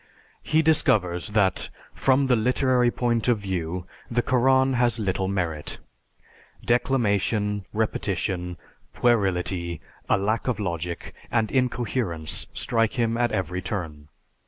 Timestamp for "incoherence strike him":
11.51-13.15